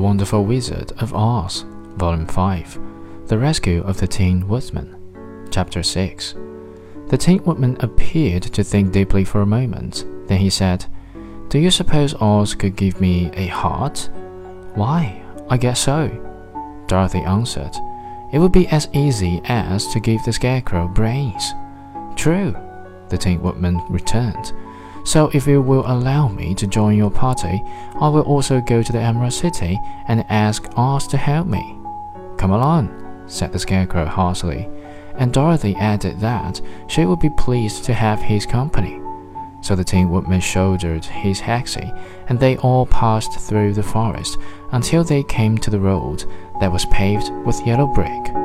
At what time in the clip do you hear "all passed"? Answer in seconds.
42.58-43.38